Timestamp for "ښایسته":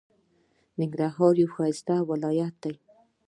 1.55-1.95